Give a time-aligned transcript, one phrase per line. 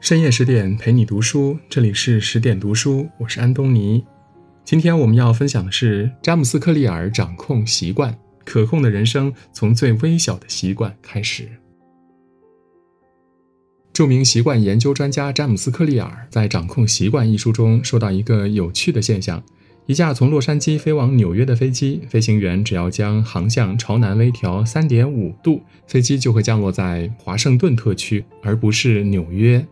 [0.00, 4.04] 深夜十点陪你读书，这里是十点读书，我是安东尼。
[4.64, 11.48] 今天我们要分享的是詹姆斯·克利尔掌控习惯，可控的人生从最微小的习惯开始。
[13.92, 19.42] 著名习惯研究专家詹姆斯·克利尔在《掌控习惯》一书中说到一个有趣的现象：
[19.86, 29.66] 一架从洛杉矶飞往纽约的飞机，飞行员只要将航向朝南微调三点五度，飞机就会降落在华盛顿特区，而不是纽约。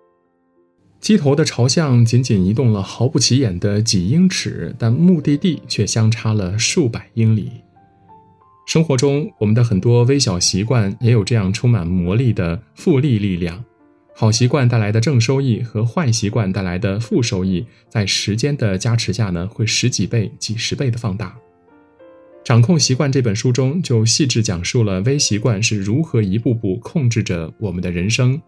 [1.01, 7.53] 机头的朝向仅仅移动了毫不起眼的几英尺，但目的地却相差了数百英里。
[8.67, 13.65] 生活中，我们的很多微小习惯也有这样充满魔力的复利力量。
[14.21, 21.39] 好习惯带来的正收益和坏习惯带来的负收益，在时间的加持下呢，会十几倍、几十倍的放大。
[22.43, 28.43] 掌控习惯这本书中就细致讲述了微习惯是如何一步步控制着我们的人生。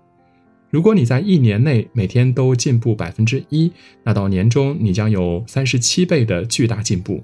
[0.70, 3.70] 如果你在一年内每天都进步百分之一，
[4.02, 7.22] 那到年终你将有三十七倍的巨大进步；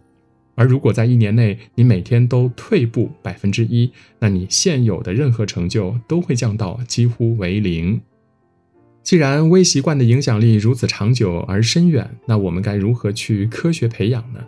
[0.54, 8.00] 而如果在一年内你每天都退步百分之一，那你现有的任何成就都会降到几乎为零。
[9.06, 14.40] 既然微习惯的影响力如此长久而深远，那我们该如何去科学培养呢？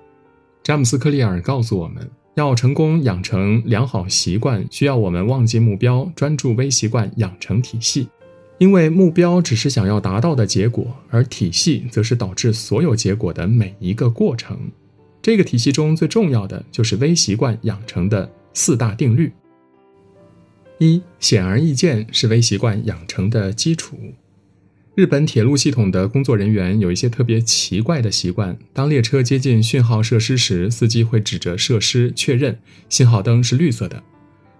[0.64, 8.08] 詹姆斯·克利尔告诉我们，要成功养成良好习惯，需要我们忘记目标，专注微习惯养成体系。
[8.58, 14.58] 因为目标只是想要达到的结果，而体系则是导致所有结果的每一个过程。
[15.22, 19.32] 这个体系中最重要的就是微习惯养成的四大定律。
[20.78, 23.96] 一，显而易见是微习惯养成的基础。
[24.98, 33.98] 日本铁路系统的工作人员有一些特别奇怪的习惯：当列车接近讯号设施时，司机会指着设施确认信号灯是绿色的；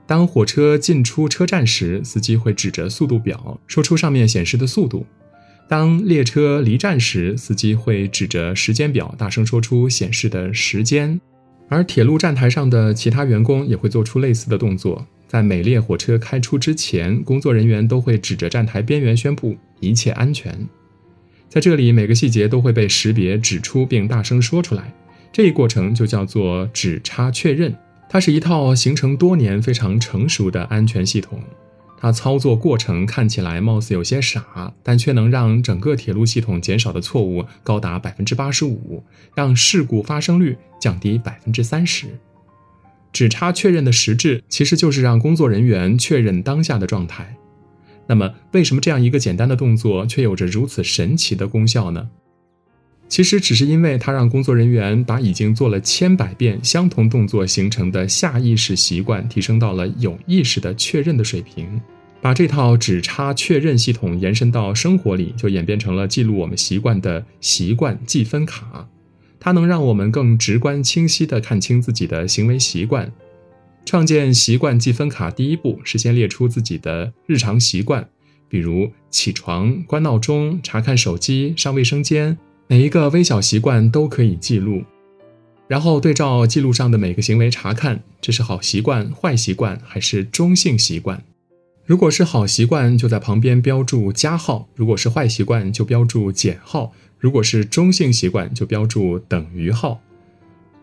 [0.06, 5.04] 当火车进出车站时，司机会指着速度表说出上面显示的速度；
[5.68, 11.20] 当列车离站时，司机会指着时间表大声说出显示的时间。
[11.68, 15.06] 而铁路站台上的其他员工也会做出类似的动作。
[15.26, 20.66] 在每列火车开出之前，工作人员都会指着站台边缘宣布一切安全。
[21.48, 24.94] 在这里，每个细节都会被识别、指出并大声说出来。
[25.30, 27.74] 这一过程就叫做指差确认。
[28.08, 31.38] 它是一套形成多年、非常成熟的安全系统。
[32.00, 39.02] 它操作过程看起来貌似有些傻，但却能让整个铁路系统减少的错误高达百分之八十五，
[39.34, 42.06] 让事故发生率降低百分之三十。
[43.12, 47.34] 指差确认的实质其实就是让工作人员确认当下的状态。
[48.06, 52.08] 那么，为什么这样一个简单的动作却有着如此神奇的功效呢？
[53.08, 61.80] 其实只是因为它让工作人员把已经做了千百遍相同动作形成的下意识习惯提升到了有意识的确认的水平。
[62.20, 68.88] 把这套指差确认系统延伸到生活里，就演变成了记录我们习惯的习惯记分卡。
[69.40, 73.12] 它能让我们更直观、清晰地看清自己的行为习惯。
[73.86, 78.06] 创建习惯记分卡，第一步是先列出自己的日常习惯，
[78.48, 82.36] 比如起床、关闹钟、查看手机、上卫生间，
[82.70, 84.84] 每一个微小习惯都可以记录。
[85.66, 91.24] 然后对照记录上的每个行为，查看这是好习惯、坏习惯还是中性习惯。
[91.86, 96.92] 如果是好习惯，就在旁边标注加号；如果是坏习惯，就标注减号。
[97.18, 100.02] 如果是中性习惯，就标注等于号。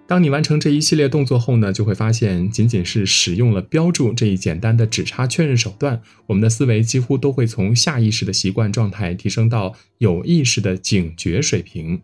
[0.08, 12.00] 当你完成这一系列动作后呢，就会发现，仅仅是使用了标注这一简单的指差确认手段，我们的思维几乎都会从下意识的习惯状态提升到有意识的警觉水平。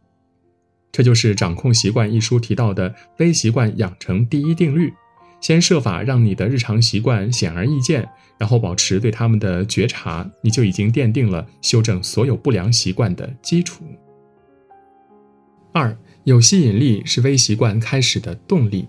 [0.92, 4.92] 这就是《掌控习惯》一书提到的微习惯养成第一定律：
[5.40, 13.86] 先设法让你的日常习惯显而易见，然后保持对他们的觉察，你就已经奠定了修正所有不良习惯的基础。
[15.74, 18.88] 二有吸引力是微习惯开始的动力。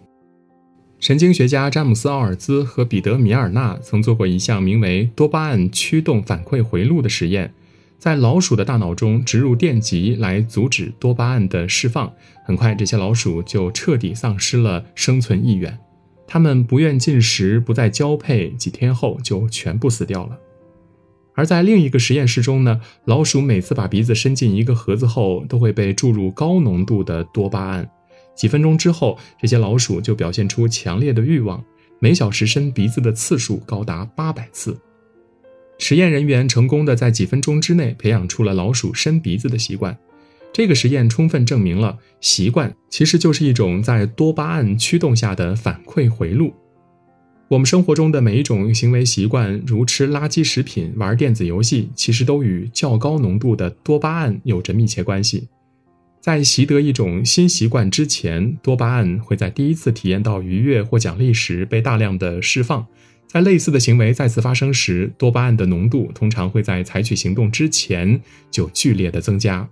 [0.99, 7.53] 神经学家詹姆斯·奥尔兹和彼得·米尔纳曾做过一项名为“多巴胺驱动反馈回路”的实验，
[7.99, 12.13] 在老鼠的大脑中植入电极来阻止多巴胺的释放。
[12.45, 15.77] 很快，这些老鼠就彻底丧失了生存意愿，
[16.27, 20.39] 它们不愿进食，不再交配，几天后就全部死掉了。
[21.35, 27.89] 而在另一个实验室中呢，老鼠每次把鼻子伸进一个盒子后，都会被注入高浓度的多巴胺。
[28.35, 31.63] 几分钟之后，这些老鼠就表现出强烈的欲望，
[31.99, 34.79] 每小时伸鼻子的次数高达八百次。
[35.79, 39.97] 实验人员成功的在几分钟之内培养出了老鼠伸鼻子的习惯。
[40.53, 46.53] 这个实验充分证明了，习惯其实就是一种在多巴胺驱动下的反馈回路。
[47.53, 55.49] 我们生活中的每一种行为习惯，如吃垃圾食品、玩电子游戏，其实都与较高浓度的多巴胺有着密切关系。
[56.19, 62.87] 在习得一种新习惯之前，多巴胺会在第一次体验到愉悦或奖励时被大量的释放。
[63.27, 68.19] 在类似的行为再次发生时，多巴胺的浓度通常会在采取行动之前
[68.51, 69.69] 就剧烈的增加。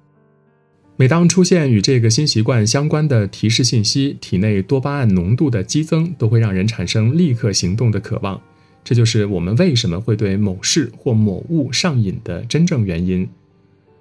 [1.01, 8.39] 每当出现与这个新习惯相关的提示信息，体内多巴胺浓度的激增都会让人产生立刻行动的渴望。
[8.85, 13.27] 这就是我们为什么会对某事或某物上瘾的真正原因。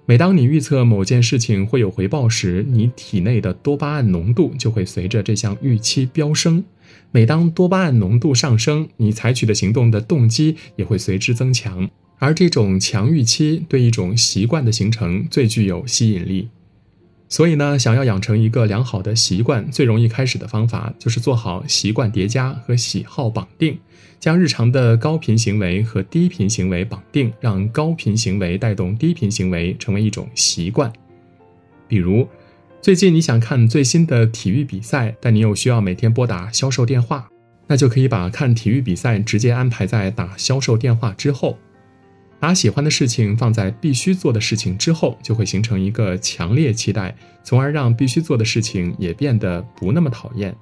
[0.04, 6.62] 每当你预测某件事情会有回报时，你体内的多巴胺浓度就会随着这项预期飙升。
[7.12, 11.88] 每当多巴胺浓度上升，你采取的行动的动机也会随之增强。
[12.18, 16.48] 而这种强预期对一种习惯的形成最具有吸引力。
[17.30, 23.78] 所以呢，想要养成一个良好的习惯，最容易开始的方法就是做好习惯叠加和喜好绑定。
[24.18, 30.92] 将日常的高频行为和低频行为绑定，让高频行为带动低频行为，成为一种习惯。
[31.86, 32.28] 比如，
[32.82, 37.28] 最近你想看最新的体育比赛，但你又需要每天拨打销售电话，
[37.68, 41.56] 那就可以把看体育比赛直接安排在打销售电话之后，
[42.40, 47.14] 把喜欢的事情放在必须做的事情之后，就会形成一个强烈期待，
[47.44, 50.56] 从而让必须做的事情也变得不那么讨厌。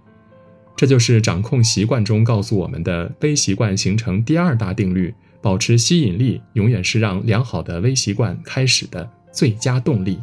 [0.77, 10.19] 这就是掌控习惯中告诉我们的微习惯形成第二大定律：保持吸引力永远是让良好的微习惯开始的最佳动力。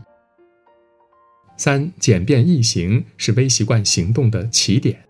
[1.58, 5.05] 三、简便易行是微习惯行动的起点。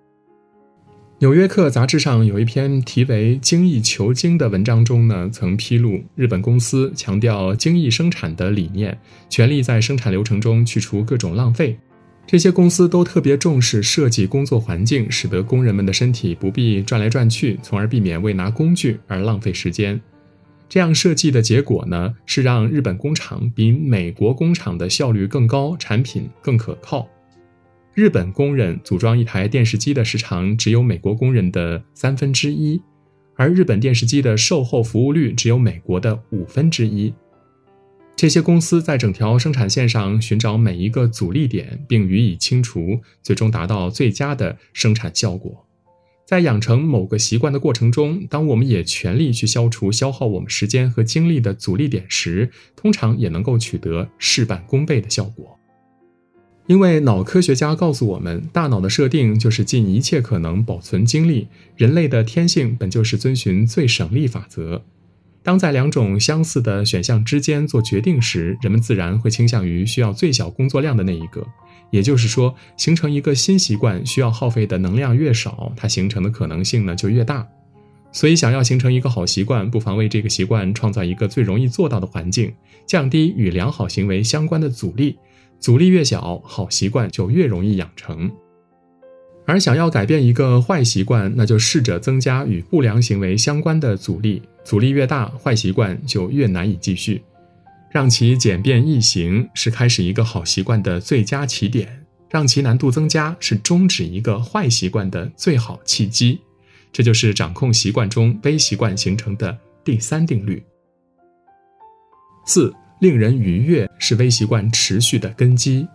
[1.26, 8.96] 纽约客杂志上有一篇题为“精益求精”的文章中呢，曾披露日本公司强调精益生产的理念，
[9.28, 11.76] 全力在生产流程中去除各种浪费。
[12.28, 20.00] 这些公司都特别重视设计工作环境，使得工人们的身体不必转来转去，从而避免为拿工具而浪费时间。
[20.70, 27.08] 这样设计的结果呢，是让日本工厂比美国工厂的效率更高，产品更可靠。
[27.96, 32.82] 日本工人组装一台电视机的时长只有美国工人的三分之一，
[33.36, 37.14] 而日本电视机的售后服务率只有美国的五分之一。
[38.14, 45.66] 这些公司在整条生产线上寻找每一个阻力点，并予以清除，最终达到最佳的生产效果。
[46.26, 55.55] 在养成某个习惯的过程中，当我们也全力去消除消耗我们时间和精力的阻力点时，通常也能够取得事半功倍的效果。
[56.68, 61.48] 因为脑科学家告诉我们，大脑的设定就是尽一切可能保存精力。
[61.76, 64.84] 人类的天性本就是遵循最省力法则。
[65.44, 71.46] 当在两种相似的选项之间做决定时，人们自然会倾向于需要最小工作量的那一个。
[71.92, 77.48] 也就是说，形成一个新习惯需要耗费的能量越少，它形成的可能性呢就越大。
[78.12, 82.52] 所以，想要形成一个好习惯，不妨为这个习惯创造一个最容易做到的环境，
[82.88, 85.16] 降低与良好行为相关的阻力。
[85.60, 88.32] 阻力越小，好习惯就越容易养成。
[89.48, 94.42] 而想要改变一个坏习惯，那就试着增加与不良行为相关的阻力。
[94.64, 97.22] 阻力越大，坏习惯就越难以继续。
[97.92, 101.88] 让其简便易行，是开始一个好习惯的最佳起点；
[102.30, 106.40] 让其难度增加，是终止一个坏习惯的最好契机。
[106.92, 110.64] 这就是掌控习惯中微习惯形成的第三定律。
[112.48, 115.88] 四，令人愉悦是微习惯持续的根基。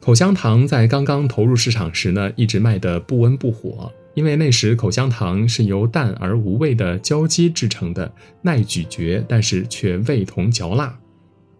[0.00, 8.10] 口香糖在刚刚投入市场时呢，一直卖得不温不火，因为那时口香糖是由淡而无味的胶基制成的，
[8.42, 10.98] 耐咀嚼，但是却味同嚼蜡。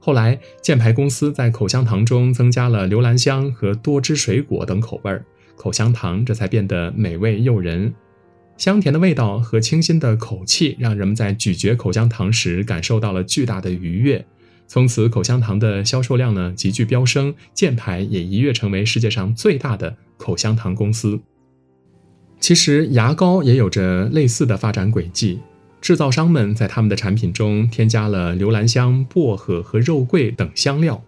[0.01, 5.25] 后来，箭牌公司在口香糖中增加了留兰香和多汁水果等口味儿，
[5.57, 7.93] 口香糖这才变得美味诱人。
[8.57, 14.25] 香甜的味道和清新的口气，让人们在咀嚼口香糖时感受到了巨大的愉悦。
[14.69, 21.19] 从此，口香糖的销售量呢急剧飙升，箭牌也一跃成为世界上最大的口香糖公司。
[22.39, 25.41] 其实，牙膏也有着类似的发展轨迹。
[25.81, 31.03] 制造商们在他们的产品中添加了留兰香、薄荷和肉桂等香料，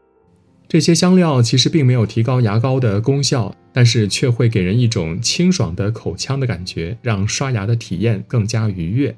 [0.67, 9.15] 这些香料其实并没有提高牙膏的功效，但是却会给人一种清爽的口腔的感觉，让刷牙的体验更加愉悦。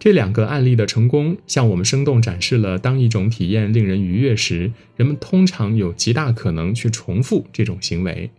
[0.00, 8.30] 这两个案例的成功，向我们生动展示了：当一种体验令人愉悦时，人们通常有极大可能去重复这种行为。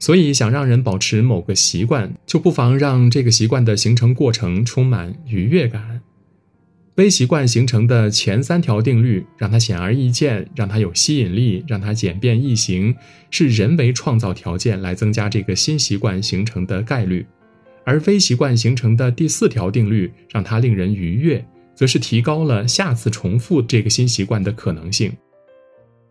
[0.00, 6.00] 所以，想让人保持某个习惯，就不妨让这个习惯的形成过程充满愉悦感。
[6.96, 12.96] 微习惯形成的前三条定律，让它显而易见，让它有吸引力，让它简便易行，
[13.30, 17.24] 是人为创造条件来增加这个新习惯形成的概率。
[17.88, 21.42] 而非习惯形成的第四条定律让它令人愉悦，
[21.74, 25.10] 则是提高了下次重复这个新习惯的可能性。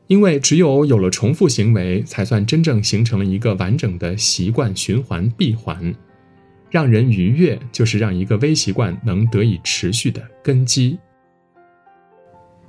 [0.08, 5.94] 因为只有有了重复行为，才算真正形成了一个完整的习惯循环闭环。
[6.72, 10.98] 让人愉悦，就是让一个微习惯能得以持续的根基。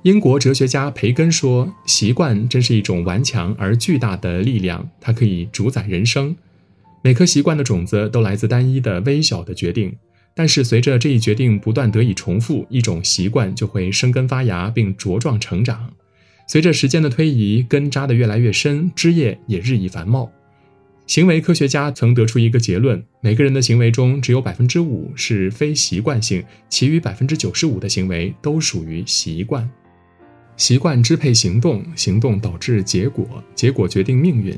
[0.03, 6.35] 英国哲学家培根说：“习惯真是一种顽强而巨大的力量，它可以主宰人生。
[7.01, 9.95] 每颗习惯的种子都来自单一的微小的决定，
[10.35, 15.91] 但是随着这一决定不断得以重复，一种习惯就会生根发芽并茁壮成长。
[16.47, 20.31] 随着时间的推移，根扎得越来越深，枝叶也日益繁茂。”
[21.07, 29.67] 行为科学家曾得出一个结论：每个人的行为中只有百分之五是非习惯性，其余百分之九十五的行为都属于习惯。
[30.55, 34.55] 习惯支配行动，行动导致结果，结果决定命运。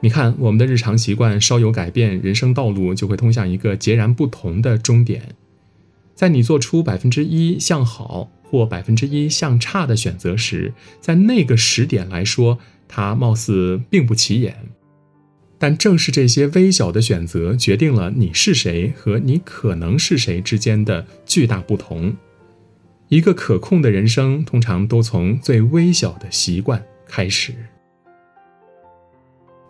[0.00, 5.34] 你看，我们的日常习惯稍有改变，人生道路就会通向一个截然不同的终点。
[6.14, 14.54] 在你做出百分之一向好或百分之一向差的选择时，在那个时点来说，它貌似并不起眼。
[15.58, 22.14] 但正是这些微小的选择，决定了你是谁和你可能是谁之间的巨大不同。
[23.08, 27.54] 一个可控的人生，通常都从最微小的习惯开始。